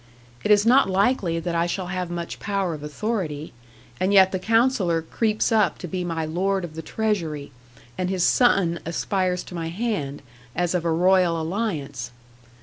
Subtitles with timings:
[0.43, 3.53] It is not likely that I shall have much power of authority;
[3.99, 7.51] and yet the Counsellor creeps up to be my Lord of the Treasury;
[7.99, 10.23] and his son aspires to my hand,
[10.55, 12.09] as of a Royal alliance.